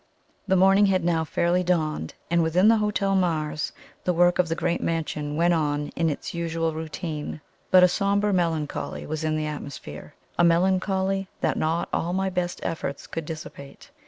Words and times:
The 0.47 0.55
morning 0.55 0.87
had 0.87 1.03
now 1.05 1.23
fairly 1.23 1.61
dawned, 1.61 2.15
and 2.31 2.41
within 2.41 2.69
the 2.69 2.77
Hotel 2.77 3.15
Mars 3.15 3.71
the 4.03 4.13
work 4.13 4.39
of 4.39 4.47
the 4.49 4.55
great 4.55 4.81
mansion 4.81 5.35
went 5.35 5.53
on 5.53 5.89
in 5.95 6.09
its 6.09 6.33
usual 6.33 6.73
routine; 6.73 7.39
but 7.69 7.83
a 7.83 7.87
sombre 7.87 8.33
melancholy 8.33 9.05
was 9.05 9.23
in 9.23 9.37
the 9.37 9.45
atmosphere 9.45 10.15
a 10.39 10.43
melancholy 10.43 11.27
that 11.41 11.55
not 11.55 11.87
all 11.93 12.13
my 12.13 12.31
best 12.31 12.59
efforts 12.63 13.05
could 13.05 13.25
dissipate. 13.25 13.91